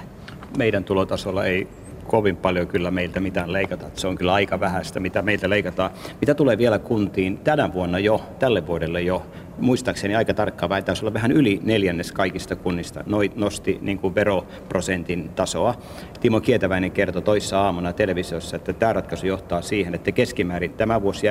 Meidän 0.57 0.83
tulotasolla 0.83 1.45
ei 1.45 1.67
kovin 2.07 2.37
paljon 2.37 2.67
kyllä 2.67 2.91
meiltä 2.91 3.19
mitään 3.19 3.53
leikata. 3.53 3.85
Se 3.93 4.07
on 4.07 4.17
kyllä 4.17 4.33
aika 4.33 4.59
vähäistä, 4.59 4.99
mitä 4.99 5.21
meiltä 5.21 5.49
leikataan. 5.49 5.91
Mitä 6.21 6.33
tulee 6.33 6.57
vielä 6.57 6.79
kuntiin 6.79 7.37
tänä 7.37 7.73
vuonna 7.73 7.99
jo, 7.99 8.21
tälle 8.39 8.67
vuodelle 8.67 9.01
jo, 9.01 9.25
muistaakseni 9.59 10.15
aika 10.15 10.33
tarkkaan 10.33 10.69
väitän, 10.69 10.95
olla 11.01 11.13
vähän 11.13 11.31
yli 11.31 11.59
neljännes 11.63 12.11
kaikista 12.11 12.55
kunnista 12.55 13.03
noi, 13.05 13.31
nosti 13.35 13.77
niin 13.81 13.99
kuin 13.99 14.15
veroprosentin 14.15 15.29
tasoa. 15.29 15.75
Timo 16.19 16.41
Kietäväinen 16.41 16.91
kertoi 16.91 17.21
toissa 17.21 17.61
aamuna 17.61 17.93
televisiossa, 17.93 18.55
että 18.55 18.73
tämä 18.73 18.93
ratkaisu 18.93 19.27
johtaa 19.27 19.61
siihen, 19.61 19.95
että 19.95 20.11
keskimäärin 20.11 20.73
tämä 20.73 21.01
vuosi, 21.01 21.27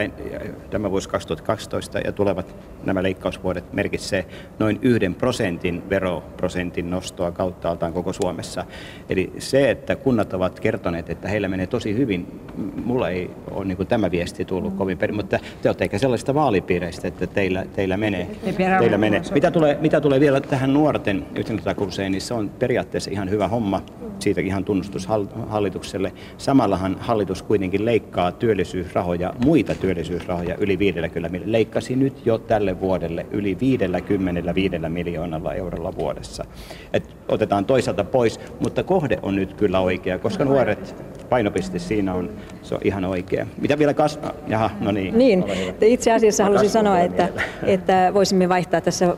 tämä 0.71 0.91
vuosi 0.91 1.09
2012 1.09 1.99
ja 1.99 2.13
tulevat 2.13 2.57
nämä 2.85 3.03
leikkausvuodet 3.03 3.73
merkitsee 3.73 4.27
noin 4.59 4.79
yhden 4.83 5.15
prosentin 5.15 5.91
veroprosentin 5.91 6.91
nostoa 6.91 7.33
kauttaaltaan 7.33 7.93
koko 7.93 8.13
Suomessa. 8.13 8.65
Eli 9.09 9.33
se, 9.39 9.71
että 9.71 9.97
kunnat 9.97 10.33
ovat 10.33 10.61
kertoneet, 10.61 11.11
että 11.11 11.29
heillä 11.29 11.49
menee 11.49 11.67
tosi 11.67 11.97
hyvin, 11.97 12.41
mulla 12.85 13.09
ei 13.09 13.31
ole 13.51 13.65
niin 13.65 13.77
kuin 13.77 13.87
tämä 13.87 14.11
viesti 14.11 14.45
tullut 14.45 14.75
kovin 14.75 14.99
perin, 14.99 15.17
mutta 15.17 15.39
te 15.63 15.69
olette 15.69 15.85
ehkä 15.85 15.99
sellaista 15.99 16.35
vaalipiireistä, 16.35 17.09
että 17.09 17.27
teillä, 17.27 17.67
teillä 17.75 17.97
menee 17.97 18.16
menee. 18.59 18.79
Teillä 18.79 18.99
menee. 18.99 19.23
Mitä 19.35 19.51
tulee, 19.51 19.79
mitä 19.81 20.01
tulee 20.01 20.21
vielä 20.21 20.41
tähän 20.41 20.75
nuorten 20.75 21.27
yhteiskuntakurseen, 21.37 22.13
niin 22.13 22.23
se 22.23 22.35
on 22.35 22.49
periaatteessa 22.49 23.11
ihan 23.11 23.31
hyvä 23.31 23.49
homma. 23.49 23.83
Siitäkin 24.19 24.51
ihan 24.51 24.65
tunnustus 24.65 25.09
hallitukselle. 25.49 26.13
Samallahan 26.39 26.97
hallitus 27.01 27.43
kuitenkin 27.43 27.85
leikkaa 27.85 28.33
työllisyysrahoja, 28.33 29.35
muita 29.45 29.75
työllisyysrahoja 29.75 30.57
yli 30.57 30.79
50 30.79 31.39
Leikkasi 31.45 31.97
nyt 31.97 32.27
jo 32.27 32.39
tälle 32.39 32.81
vuodelle 32.81 33.27
yli 33.31 33.57
55 33.61 34.79
miljoonalla 34.89 35.55
eurolla 35.55 35.97
vuodessa. 35.97 36.45
Et 36.93 37.17
otetaan 37.29 37.65
toisaalta 37.65 38.05
pois, 38.05 38.41
mutta 38.61 38.83
kohde 38.83 39.19
on 39.23 39.37
nyt 39.37 39.55
kyllä 39.55 39.81
oikea, 39.81 40.19
koska 40.19 40.45
nuoret 40.45 40.97
painopiste 41.27 41.79
siinä 41.79 42.15
on, 42.15 42.31
se 42.63 42.75
on 42.75 42.81
ihan 42.85 43.05
oikea. 43.05 43.47
Mitä 43.61 43.79
vielä 43.79 43.95
kas... 43.95 44.19
Jaha, 44.47 44.71
no 44.81 44.93
niin. 44.93 45.19
Niin, 45.19 45.45
itse 45.81 46.13
asiassa 46.13 46.45
halusin 46.45 46.71
sanoa, 46.71 47.01
että, 47.01 47.29
että 47.63 48.11
voisimme 48.15 48.49
vaihtaa 48.49 48.81
tässä 48.81 49.07
no, 49.07 49.15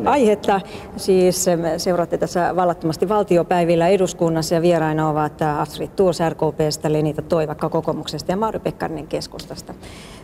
niin. 0.00 0.08
aihetta. 0.08 0.60
Siis 0.96 1.46
seuraatte 1.76 2.18
tässä 2.18 2.56
vallattomasti 2.56 3.08
valtiopäivillä 3.08 3.88
eduskunnassa 3.88 4.54
ja 4.54 4.62
vieraina 4.62 5.08
ovat 5.08 5.42
Astrid 5.42 5.90
Tuurs 5.96 6.18
RKPstä, 6.28 6.92
Lenita 6.92 7.22
Toivakka 7.22 7.68
kokoomuksesta 7.68 8.32
ja 8.32 8.36
Mauri 8.36 8.58
Pekkarinen 8.58 9.06
keskustasta. 9.06 9.74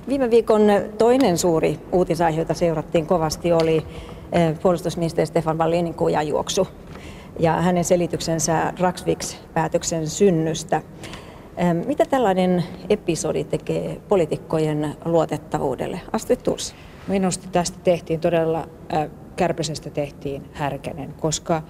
Viime 0.09 0.31
viikon 0.31 0.63
toinen 0.99 1.39
suuri 1.39 1.79
uutisaihe, 1.93 2.41
jota 2.41 2.55
seurattiin 2.55 3.07
kovasti, 3.07 3.53
oli 3.53 3.87
puolustusministeri 4.63 5.27
Stefan 5.27 5.59
Wallinin 5.59 5.95
kujajuoksu 5.95 6.69
ja 7.39 7.53
hänen 7.53 7.85
selityksensä 7.85 8.73
Raksviks-päätöksen 8.81 10.07
synnystä. 10.07 10.83
Mitä 11.87 12.05
tällainen 12.05 12.65
episodi 12.91 13.45
tekee 13.45 14.01
poliitikkojen 14.09 14.95
luotettavuudelle? 15.05 16.01
Astrid 16.13 16.37
Turs. 16.37 16.75
Minusta 17.09 17.49
tästä 17.53 17.79
tehtiin 17.85 18.21
todella, 18.21 18.69
äh, 18.95 19.09
Kärpäsestä 19.37 19.91
tehtiin 19.91 20.45
härkänen, 20.53 21.15
koska 21.21 21.63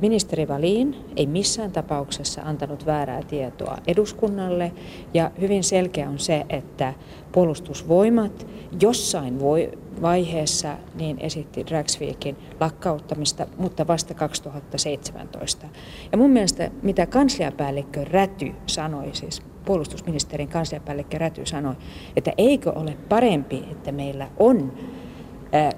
Ministeri 0.00 0.48
Valin 0.48 0.96
ei 1.16 1.26
missään 1.26 1.72
tapauksessa 1.72 2.42
antanut 2.44 2.86
väärää 2.86 3.22
tietoa 3.22 3.78
eduskunnalle 3.86 4.72
ja 5.14 5.30
hyvin 5.40 5.64
selkeä 5.64 6.08
on 6.08 6.18
se, 6.18 6.46
että 6.48 6.94
puolustusvoimat 7.32 8.46
jossain 8.80 9.40
voi, 9.40 9.70
vaiheessa 10.02 10.76
niin 10.94 11.18
esitti 11.20 11.66
Dragsvikin 11.66 12.36
lakkauttamista, 12.60 13.46
mutta 13.58 13.86
vasta 13.86 14.14
2017. 14.14 15.66
Ja 16.12 16.18
mun 16.18 16.30
mielestä 16.30 16.70
mitä 16.82 17.06
kansliapäällikkö 17.06 18.04
Räty 18.04 18.52
sanoi, 18.66 19.10
siis 19.12 19.42
puolustusministerin 19.64 20.48
kansliapäällikkö 20.48 21.18
Räty 21.18 21.46
sanoi, 21.46 21.74
että 22.16 22.32
eikö 22.38 22.72
ole 22.72 22.96
parempi, 23.08 23.64
että 23.70 23.92
meillä 23.92 24.28
on 24.38 24.72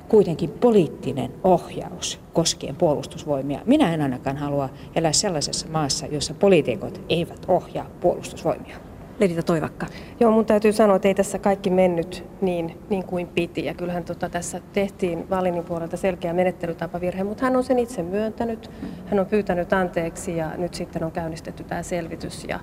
kuitenkin 0.09 0.51
poliittinen 0.51 1.33
ohjaus 1.45 2.21
koskien 2.33 2.77
puolustusvoimia. 2.77 3.61
Minä 3.65 3.95
en 3.95 4.03
ainakaan 4.03 4.37
halua 4.37 4.69
elää 4.95 5.13
sellaisessa 5.13 5.69
maassa, 5.69 6.07
jossa 6.07 6.35
poliitikot 6.35 7.01
eivät 7.09 7.45
ohjaa 7.49 7.87
puolustusvoimia. 8.01 8.77
Ledita 9.21 9.43
Toivakka. 9.43 9.87
Joo, 10.21 10.31
mun 10.31 10.47
täytyy 10.47 10.73
sanoa, 10.73 10.97
että 10.97 11.09
ei 11.09 11.15
tässä 11.15 11.39
kaikki 11.39 11.71
mennyt 11.71 12.25
niin, 12.41 12.79
niin 12.91 13.05
kuin 13.05 13.27
piti. 13.27 13.65
Ja 13.65 13.75
kyllähän 13.75 14.05
tota, 14.05 14.29
tässä 14.29 14.61
tehtiin 14.73 15.31
Valinin 15.31 15.65
puolelta 15.65 15.97
selkeä 15.97 16.33
menettelytapavirhe, 16.33 17.25
mutta 17.25 17.45
hän 17.45 17.57
on 17.57 17.65
sen 17.65 17.79
itse 17.79 18.03
myöntänyt. 18.03 18.71
Hän 19.07 19.21
on 19.21 19.27
pyytänyt 19.27 19.73
anteeksi 19.73 20.37
ja 20.37 20.57
nyt 20.57 20.75
sitten 20.75 21.05
on 21.05 21.13
käynnistetty 21.13 21.65
tämä 21.65 21.83
selvitys. 21.83 22.45
Ja 22.49 22.61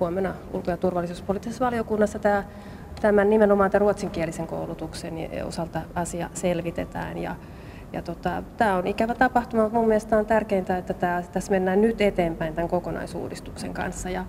huomenna 0.00 0.34
ulko- 0.52 0.70
ja 0.70 0.76
turvallisuuspoliittisessa 0.76 1.64
valiokunnassa 1.64 2.18
tämä 2.18 2.44
tämän 3.02 3.30
nimenomaan 3.30 3.70
tämän 3.70 3.80
ruotsinkielisen 3.80 4.46
koulutuksen 4.46 5.14
osalta 5.44 5.80
asia 5.94 6.30
selvitetään. 6.34 7.18
Ja, 7.18 7.36
ja 7.92 8.02
tota, 8.02 8.42
tämä 8.56 8.76
on 8.76 8.86
ikävä 8.86 9.14
tapahtuma, 9.14 9.62
mutta 9.62 9.78
mun 9.78 9.88
mielestä 9.88 10.18
on 10.18 10.26
tärkeintä, 10.26 10.76
että 10.76 10.94
tämä, 10.94 11.22
tässä 11.32 11.50
mennään 11.50 11.80
nyt 11.80 12.00
eteenpäin 12.00 12.54
tämän 12.54 12.68
kokonaisuudistuksen 12.68 13.74
kanssa. 13.74 14.10
Ja 14.10 14.24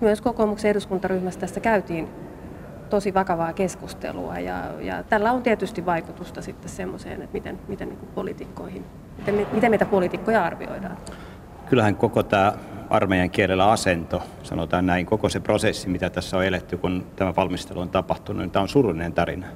myös 0.00 0.20
kokoomuksen 0.20 0.70
eduskuntaryhmässä 0.70 1.40
tästä 1.40 1.60
käytiin 1.60 2.08
tosi 2.90 3.14
vakavaa 3.14 3.52
keskustelua 3.52 4.38
ja, 4.38 4.64
ja 4.80 5.02
tällä 5.02 5.32
on 5.32 5.42
tietysti 5.42 5.86
vaikutusta 5.86 6.42
sitten 6.42 6.68
semmoiseen, 6.68 7.22
että 7.22 7.34
miten, 7.34 7.58
miten 7.68 7.88
niin 7.88 8.84
miten, 9.18 9.46
miten 9.52 9.70
meitä 9.70 9.86
poliitikkoja 9.86 10.44
arvioidaan. 10.44 10.96
Kyllähän 11.68 11.96
koko 11.96 12.22
tämä 12.22 12.52
armeijan 12.90 13.30
kielellä 13.30 13.70
asento, 13.70 14.22
sanotaan 14.42 14.86
näin, 14.86 15.06
koko 15.06 15.28
se 15.28 15.40
prosessi, 15.40 15.88
mitä 15.88 16.10
tässä 16.10 16.36
on 16.36 16.44
eletty, 16.44 16.76
kun 16.76 17.06
tämä 17.16 17.36
valmistelu 17.36 17.80
on 17.80 17.90
tapahtunut, 17.90 18.42
niin 18.42 18.50
tämä 18.50 18.62
on 18.62 18.68
surullinen 18.68 19.12
tarina. 19.12 19.46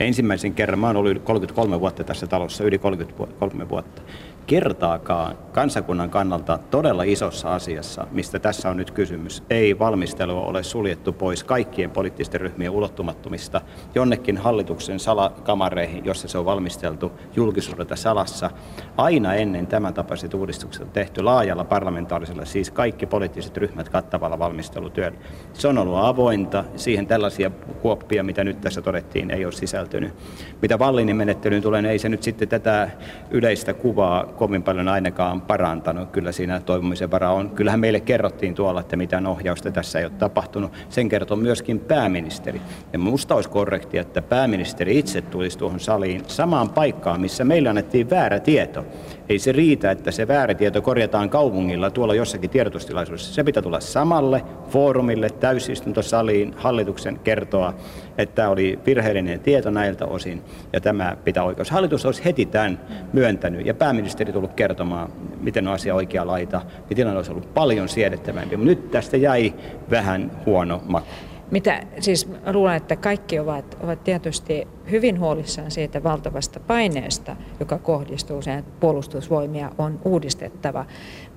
Ensimmäisen 0.00 0.54
kerran, 0.54 0.78
mä 0.78 0.86
olen 0.86 0.96
ollut 0.96 1.22
33 1.22 1.80
vuotta 1.80 2.04
tässä 2.04 2.26
talossa, 2.26 2.64
yli 2.64 2.78
33 2.78 3.68
vuotta 3.68 4.02
kertaakaan 4.46 5.38
kansakunnan 5.52 6.10
kannalta 6.10 6.58
todella 6.70 7.02
isossa 7.02 7.54
asiassa, 7.54 8.06
mistä 8.10 8.38
tässä 8.38 8.70
on 8.70 8.76
nyt 8.76 8.90
kysymys, 8.90 9.42
ei 9.50 9.78
valmistelua 9.78 10.40
ole 10.40 10.62
suljettu 10.62 11.12
pois 11.12 11.44
kaikkien 11.44 11.90
poliittisten 11.90 12.40
ryhmien 12.40 12.70
ulottumattomista 12.70 13.60
jonnekin 13.94 14.36
hallituksen 14.36 15.00
salakamareihin, 15.00 16.04
jossa 16.04 16.28
se 16.28 16.38
on 16.38 16.44
valmisteltu 16.44 17.12
julkisuudelta 17.36 17.96
salassa. 17.96 18.50
Aina 18.96 19.34
ennen 19.34 19.66
tämän 19.66 19.94
tapaiset 19.94 20.34
uudistukset 20.34 20.82
on 20.82 20.90
tehty 20.90 21.22
laajalla 21.22 21.64
parlamentaarisella, 21.64 22.44
siis 22.44 22.70
kaikki 22.70 23.06
poliittiset 23.06 23.56
ryhmät 23.56 23.88
kattavalla 23.88 24.38
valmistelutyöllä. 24.38 25.18
Se 25.52 25.68
on 25.68 25.78
ollut 25.78 25.98
avointa, 25.98 26.64
siihen 26.76 27.06
tällaisia 27.06 27.50
kuoppia, 27.82 28.22
mitä 28.22 28.44
nyt 28.44 28.60
tässä 28.60 28.82
todettiin, 28.82 29.30
ei 29.30 29.44
ole 29.44 29.52
sisältynyt. 29.52 30.14
Mitä 30.62 30.78
Vallinin 30.78 31.16
menettelyyn 31.16 31.62
tulee, 31.62 31.82
niin 31.82 31.90
ei 31.90 31.98
se 31.98 32.08
nyt 32.08 32.22
sitten 32.22 32.48
tätä 32.48 32.90
yleistä 33.30 33.74
kuvaa 33.74 34.35
kovin 34.36 34.62
paljon 34.62 34.88
ainakaan 34.88 35.40
parantanut. 35.40 36.10
Kyllä 36.10 36.32
siinä 36.32 36.60
toivomisen 36.60 37.10
varaa 37.10 37.32
on. 37.32 37.50
Kyllähän 37.50 37.80
meille 37.80 38.00
kerrottiin 38.00 38.54
tuolla, 38.54 38.80
että 38.80 38.96
mitään 38.96 39.26
ohjausta 39.26 39.70
tässä 39.70 39.98
ei 39.98 40.04
ole 40.04 40.12
tapahtunut. 40.18 40.72
Sen 40.88 41.08
kertoo 41.08 41.36
myöskin 41.36 41.80
pääministeri. 41.80 42.60
Ja 42.92 42.98
minusta 42.98 43.34
olisi 43.34 43.48
korrekti, 43.48 43.98
että 43.98 44.22
pääministeri 44.22 44.98
itse 44.98 45.22
tulisi 45.22 45.58
tuohon 45.58 45.80
saliin 45.80 46.22
samaan 46.26 46.68
paikkaan, 46.68 47.20
missä 47.20 47.44
meille 47.44 47.68
annettiin 47.68 48.10
väärä 48.10 48.40
tieto. 48.40 48.84
Ei 49.28 49.38
se 49.38 49.52
riitä, 49.52 49.90
että 49.90 50.10
se 50.10 50.28
väärä 50.28 50.54
tieto 50.54 50.82
korjataan 50.82 51.30
kaupungilla 51.30 51.90
tuolla 51.90 52.14
jossakin 52.14 52.50
tiedotustilaisuudessa. 52.50 53.34
Se 53.34 53.44
pitää 53.44 53.62
tulla 53.62 53.80
samalle 53.80 54.42
foorumille, 54.68 55.30
täysistuntosaliin, 55.30 56.54
hallituksen 56.56 57.18
kertoa, 57.24 57.74
että 58.18 58.34
tämä 58.34 58.48
oli 58.48 58.78
virheellinen 58.86 59.40
tieto 59.40 59.70
näiltä 59.70 60.06
osin 60.06 60.42
ja 60.72 60.80
tämä 60.80 61.16
pitää 61.24 61.44
oikeus. 61.44 61.70
Hallitus 61.70 62.06
olisi 62.06 62.24
heti 62.24 62.46
tämän 62.46 62.80
myöntänyt 63.12 63.66
ja 63.66 63.74
pääministeri 63.74 64.32
tullut 64.32 64.52
kertomaan, 64.52 65.12
miten 65.40 65.68
on 65.68 65.74
asia 65.74 65.94
oikea 65.94 66.26
laita, 66.26 66.62
niin 66.88 66.96
tilanne 66.96 67.16
olisi 67.16 67.30
ollut 67.30 67.54
paljon 67.54 67.88
siedettävämpi. 67.88 68.56
Mutta 68.56 68.70
nyt 68.70 68.90
tästä 68.90 69.16
jäi 69.16 69.54
vähän 69.90 70.30
huono 70.46 70.82
maku. 70.86 71.06
Mitä, 71.50 71.82
siis 72.00 72.28
luulen, 72.52 72.76
että 72.76 72.96
kaikki 72.96 73.38
ovat, 73.38 73.76
ovat 73.82 74.04
tietysti 74.04 74.68
hyvin 74.90 75.20
huolissaan 75.20 75.70
siitä 75.70 76.02
valtavasta 76.02 76.60
paineesta, 76.60 77.36
joka 77.60 77.78
kohdistuu 77.78 78.42
siihen, 78.42 78.58
että 78.58 78.72
puolustusvoimia 78.80 79.70
on 79.78 80.00
uudistettava. 80.04 80.86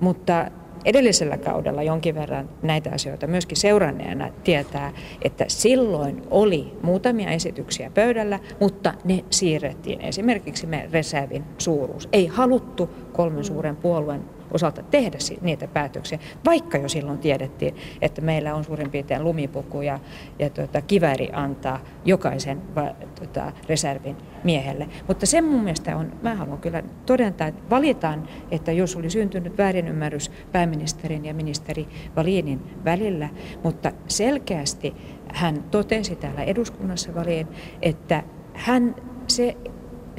Mutta 0.00 0.50
edellisellä 0.84 1.38
kaudella 1.38 1.82
jonkin 1.82 2.14
verran 2.14 2.48
näitä 2.62 2.90
asioita 2.94 3.26
myöskin 3.26 3.56
seuranneena 3.56 4.30
tietää, 4.44 4.92
että 5.22 5.44
silloin 5.48 6.22
oli 6.30 6.72
muutamia 6.82 7.30
esityksiä 7.30 7.90
pöydällä, 7.94 8.38
mutta 8.60 8.94
ne 9.04 9.24
siirrettiin. 9.30 10.00
Esimerkiksi 10.00 10.66
me 10.66 10.88
reservin 10.92 11.44
suuruus. 11.58 12.08
Ei 12.12 12.26
haluttu 12.26 12.90
kolmen 13.12 13.44
suuren 13.44 13.76
puolueen 13.76 14.39
osalta 14.50 14.82
tehdä 14.82 15.18
niitä 15.40 15.68
päätöksiä, 15.68 16.18
vaikka 16.46 16.78
jo 16.78 16.88
silloin 16.88 17.18
tiedettiin, 17.18 17.76
että 18.02 18.20
meillä 18.20 18.54
on 18.54 18.64
suurin 18.64 18.90
piirtein 18.90 19.24
lumipuku 19.24 19.82
ja, 19.82 19.98
ja 20.38 20.50
tuota, 20.50 20.82
kiväri 20.82 21.28
antaa 21.32 21.80
jokaisen 22.04 22.74
va, 22.74 22.94
tuota, 23.14 23.52
reservin 23.68 24.16
miehelle. 24.44 24.88
Mutta 25.08 25.26
sen 25.26 25.44
mun 25.44 25.60
mielestä 25.60 25.96
on, 25.96 26.12
mä 26.22 26.34
haluan 26.34 26.58
kyllä 26.58 26.82
todentaa, 27.06 27.46
että 27.46 27.70
valitaan, 27.70 28.28
että 28.50 28.72
jos 28.72 28.96
oli 28.96 29.10
syntynyt 29.10 29.58
väärinymmärrys 29.58 30.30
pääministerin 30.52 31.24
ja 31.24 31.34
ministeri 31.34 31.88
Valinin 32.16 32.60
välillä, 32.84 33.28
mutta 33.64 33.92
selkeästi 34.08 34.94
hän 35.34 35.64
totesi 35.70 36.16
täällä 36.16 36.42
eduskunnassa 36.42 37.14
Valin, 37.14 37.48
että 37.82 38.22
hän 38.54 38.94
se 39.26 39.56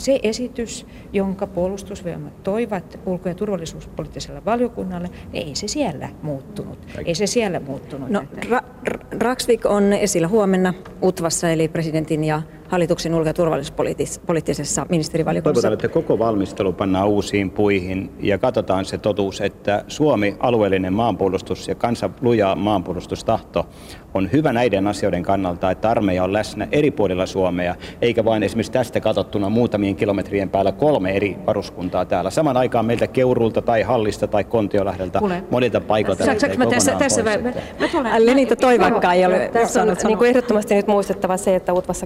se 0.06 0.20
esitys, 0.24 0.86
jonka 1.14 1.48
puolustusvoimat 1.48 2.44
toivat 2.44 3.00
ulko- 3.06 3.30
ja 3.30 3.36
turvallisuuspoliittiselle 3.36 4.46
valiokunnalle, 4.46 5.10
niin 5.32 5.48
ei 5.48 5.56
se 5.56 5.68
siellä 5.68 6.10
muuttunut. 6.22 6.80
Ei 7.06 7.16
se 7.16 7.28
siellä 7.28 7.60
muuttunut. 7.60 8.10
No, 8.10 8.24
Ra- 8.46 9.00
Raksvik 9.20 9.66
on 9.66 9.94
esillä 9.94 10.28
huomenna 10.28 10.74
UTVassa, 11.04 11.50
eli 11.50 11.68
presidentin 11.68 12.24
ja 12.24 12.42
hallituksen 12.72 13.16
ulko- 13.16 13.30
ja 13.30 13.34
turvallisuuspoliittisessa 13.34 14.86
ministerivaliokunnassa. 14.90 15.62
Toivotaan, 15.62 15.74
että 15.74 15.94
koko 15.94 16.20
valmistelu 16.20 16.74
pannaan 16.74 17.08
uusiin 17.08 17.52
puihin 17.52 18.12
ja 18.20 18.38
katsotaan 18.38 18.86
se 18.86 18.98
totuus, 18.98 19.42
että 19.42 19.84
Suomi, 19.88 20.36
alueellinen 20.40 20.94
maanpuolustus 20.94 21.68
ja 21.68 21.76
kansan 21.76 22.16
luja 22.22 22.56
maanpuolustustahto 22.56 23.66
on 24.14 24.30
hyvä 24.32 24.54
näiden 24.54 24.88
asioiden 24.88 25.24
kannalta, 25.24 25.72
että 25.72 25.90
armeija 25.90 26.24
on 26.24 26.34
läsnä 26.34 26.68
eri 26.72 26.92
puolilla 26.92 27.26
Suomea, 27.26 27.76
eikä 28.02 28.26
vain 28.26 28.44
esimerkiksi 28.44 28.72
tästä 28.72 29.00
katsottuna 29.00 29.50
muutamien 29.50 29.96
kilometrien 29.96 30.50
päällä 30.50 30.72
kolme 30.72 31.12
eri 31.12 31.38
varuskuntaa 31.46 32.06
täällä. 32.06 32.30
Saman 32.30 32.58
aikaan 32.58 32.86
meiltä 32.86 33.08
Keurulta 33.08 33.62
tai 33.62 33.82
Hallista 33.82 34.28
tai 34.28 34.44
Kontiolähdeltä 34.44 35.22
monilta 35.50 35.82
paikoilta. 35.82 36.26
Saanko 36.26 36.58
mä 36.58 36.66
tässä, 36.66 36.96
tässä 36.96 37.24
mä, 37.24 37.38
mä, 37.38 38.02
mä 38.04 38.26
Lenita 38.26 38.56
Toivakka 38.56 39.14
ei 39.14 39.26
ole 39.26 39.50
Tässä 39.54 39.82
on 39.82 39.96
niin 40.04 40.18
kuin 40.18 40.30
ehdottomasti 40.30 40.76
nyt 40.76 40.88
muistettava 40.88 41.38
se, 41.38 41.56
että 41.56 41.74
UTVassa 41.74 42.06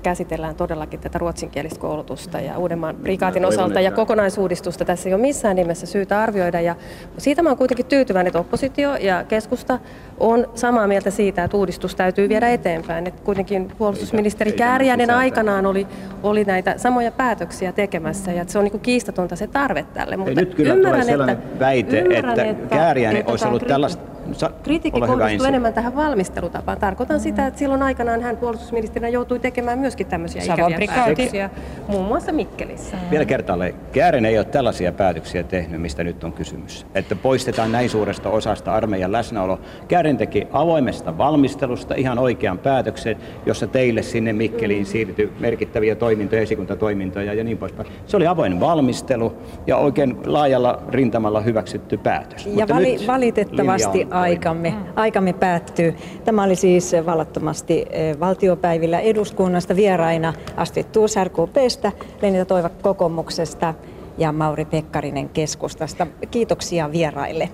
todellakin 0.58 1.00
tätä 1.00 1.18
ruotsinkielistä 1.18 1.80
koulutusta 1.80 2.40
ja 2.40 2.58
Uudenmaan 2.58 2.96
prikaatin 2.96 3.46
osalta 3.46 3.82
ja 3.82 3.92
kokonaisuudistusta 3.92 4.86
tässä 4.86 5.10
ei 5.10 5.14
ole 5.14 5.22
missään 5.22 5.56
nimessä 5.56 5.86
syytä 5.86 6.22
arvioida. 6.22 6.62
Ja 6.62 6.76
siitä 7.18 7.42
mä 7.42 7.50
oon 7.50 7.58
kuitenkin 7.58 7.86
tyytyväinen, 7.86 8.28
että 8.28 8.40
oppositio 8.40 8.96
ja 8.96 9.24
keskusta 9.24 9.80
on 10.18 10.48
samaa 10.56 10.88
mieltä 10.88 11.12
siitä, 11.12 11.44
että 11.44 11.58
uudistus 11.58 11.96
täytyy 11.96 12.30
viedä 12.30 12.50
eteenpäin. 12.50 13.08
Että 13.08 13.22
kuitenkin 13.24 13.72
puolustusministeri 13.78 14.52
Kääriäinen 14.52 15.12
aikanaan 15.12 15.66
oli, 15.66 15.88
oli 16.24 16.44
näitä 16.44 16.78
samoja 16.78 17.12
päätöksiä 17.12 17.72
tekemässä 17.72 18.32
ja 18.32 18.46
se 18.48 18.60
on 18.60 18.66
niin 18.66 18.80
kiistatonta 18.80 19.36
se 19.36 19.48
tarve 19.48 19.86
tälle. 19.94 20.18
Mutta 20.18 20.30
Ei, 20.30 20.36
nyt 20.36 20.56
kyllä 20.56 20.74
ymmärrän, 20.74 21.02
tulee 21.02 21.12
sellainen 21.12 21.38
että, 21.38 21.60
väite, 21.60 22.00
että, 22.00 22.44
että 22.44 22.76
Kääriäinen 22.76 23.20
että 23.20 23.32
olisi 23.32 23.48
ollut 23.48 23.68
tällaista 23.68 24.16
Kritiikki 24.64 25.02
kohdistuu 25.02 25.48
enemmän 25.48 25.74
tähän 25.74 25.96
valmistelutapaan. 25.96 26.78
Tarkoitan 26.78 27.18
mm. 27.18 27.22
sitä, 27.22 27.48
että 27.48 27.60
silloin 27.60 27.84
aikanaan 27.84 28.22
hän 28.22 28.38
puolustusministerinä 28.38 29.10
joutui 29.10 29.40
tekemään 29.40 29.80
myöskin 29.80 30.08
tämmöisiä 30.08 30.42
Savon 30.42 30.72
ikäviä 30.72 30.88
päätöksiä, 30.96 31.50
muun 31.88 32.06
muassa 32.06 32.32
Mikkelissä. 32.32 32.96
Mm. 32.96 33.12
Vielä 33.12 33.26
kertaalleen, 33.26 33.76
Käärin 33.92 34.26
ei 34.26 34.38
ole 34.38 34.46
tällaisia 34.46 34.92
päätöksiä 34.92 35.44
tehnyt, 35.44 35.82
mistä 35.82 36.04
nyt 36.04 36.24
on 36.24 36.34
kysymys. 36.34 36.86
Että 36.96 37.16
poistetaan 37.16 37.72
näin 37.72 37.90
suuresta 37.90 38.30
osasta 38.30 38.74
armeijan 38.74 39.12
läsnäolo. 39.12 39.60
Käärin 39.88 40.18
teki 40.18 40.48
avoimesta 40.52 41.18
valmistelusta 41.18 41.96
ihan 41.96 42.20
oikean 42.20 42.58
päätöksen, 42.58 43.18
jossa 43.46 43.68
teille 43.68 44.02
sinne 44.02 44.34
Mikkeliin 44.34 44.86
siirtyi 44.86 45.34
merkittäviä 45.40 45.96
toimintoja, 45.96 46.42
esikuntatoimintoja 46.42 47.34
ja 47.34 47.44
niin 47.44 47.58
poispäin. 47.58 47.90
Se 48.06 48.18
oli 48.18 48.28
avoin 48.28 48.60
valmistelu 48.60 49.34
ja 49.68 49.78
oikein 49.78 50.18
laajalla 50.26 50.84
rintamalla 50.90 51.42
hyväksytty 51.42 51.98
päätös. 51.98 52.46
Ja 52.46 52.52
Mutta 52.52 52.76
vali- 52.76 53.08
valitettavasti 53.08 54.08
aikamme, 54.22 54.70
mm. 54.70 54.86
aikamme 54.96 55.34
päättyy. 55.34 55.96
Tämä 56.26 56.44
oli 56.44 56.56
siis 56.56 56.92
vallattomasti 57.06 57.86
eh, 57.90 58.20
valtiopäivillä 58.20 59.00
eduskunnasta 59.00 59.76
vieraina 59.76 60.34
Astrid 60.58 60.86
Tuus 60.92 61.16
RKPstä, 61.24 61.92
Lenita 62.22 62.46
Toiva 62.46 62.70
kokoomuksesta 62.70 63.74
ja 64.18 64.32
Mauri 64.32 64.66
Pekkarinen 64.66 65.30
keskustasta. 65.30 66.08
Kiitoksia 66.32 66.92
vieraille. 66.92 67.50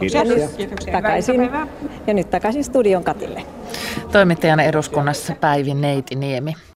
Kiitoksia. 0.00 0.20
Ja 0.20 0.24
nyt, 0.24 0.92
takaisin, 0.92 1.50
ja 2.06 2.14
nyt 2.14 2.30
takaisin 2.30 2.64
studion 2.64 3.04
Katille. 3.04 3.42
Toimittajana 4.12 4.62
eduskunnassa 4.62 5.34
Päivi 5.40 5.74
Neiti 5.74 6.14
Niemi. 6.14 6.54